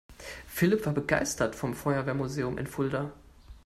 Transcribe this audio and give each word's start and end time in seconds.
Philipp 0.47 0.83
war 0.87 0.93
begeistert 0.95 1.55
vom 1.55 1.75
Feuerwehrmuseum 1.75 2.57
in 2.57 2.65
Fulda. 2.65 3.13